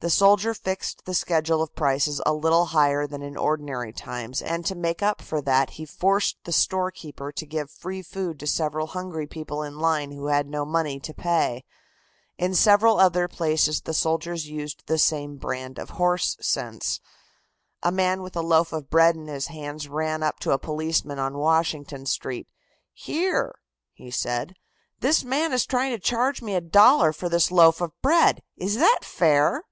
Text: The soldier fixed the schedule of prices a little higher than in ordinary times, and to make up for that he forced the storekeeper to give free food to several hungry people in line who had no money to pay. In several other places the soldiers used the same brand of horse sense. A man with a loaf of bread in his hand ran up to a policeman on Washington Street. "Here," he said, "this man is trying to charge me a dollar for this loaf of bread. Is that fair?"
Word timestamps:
The 0.00 0.10
soldier 0.10 0.54
fixed 0.54 1.04
the 1.04 1.14
schedule 1.14 1.62
of 1.62 1.76
prices 1.76 2.20
a 2.26 2.34
little 2.34 2.66
higher 2.66 3.06
than 3.06 3.22
in 3.22 3.36
ordinary 3.36 3.92
times, 3.92 4.42
and 4.42 4.66
to 4.66 4.74
make 4.74 5.04
up 5.04 5.22
for 5.22 5.40
that 5.42 5.70
he 5.70 5.86
forced 5.86 6.36
the 6.42 6.50
storekeeper 6.52 7.30
to 7.30 7.46
give 7.46 7.70
free 7.70 8.02
food 8.02 8.40
to 8.40 8.46
several 8.48 8.88
hungry 8.88 9.28
people 9.28 9.62
in 9.62 9.78
line 9.78 10.10
who 10.10 10.26
had 10.26 10.48
no 10.48 10.64
money 10.64 10.98
to 10.98 11.14
pay. 11.14 11.64
In 12.38 12.56
several 12.56 12.98
other 12.98 13.28
places 13.28 13.82
the 13.82 13.94
soldiers 13.94 14.48
used 14.48 14.82
the 14.88 14.98
same 14.98 15.36
brand 15.36 15.78
of 15.78 15.90
horse 15.90 16.36
sense. 16.40 17.00
A 17.80 17.92
man 17.92 18.20
with 18.20 18.34
a 18.34 18.42
loaf 18.42 18.72
of 18.72 18.90
bread 18.90 19.14
in 19.14 19.28
his 19.28 19.46
hand 19.46 19.86
ran 19.86 20.24
up 20.24 20.40
to 20.40 20.50
a 20.50 20.58
policeman 20.58 21.20
on 21.20 21.38
Washington 21.38 22.04
Street. 22.04 22.48
"Here," 22.92 23.54
he 23.92 24.10
said, 24.10 24.54
"this 24.98 25.22
man 25.22 25.52
is 25.52 25.64
trying 25.64 25.92
to 25.92 25.98
charge 26.00 26.42
me 26.42 26.56
a 26.56 26.60
dollar 26.60 27.12
for 27.12 27.28
this 27.28 27.52
loaf 27.52 27.80
of 27.80 27.92
bread. 28.02 28.42
Is 28.56 28.74
that 28.76 28.98
fair?" 29.02 29.62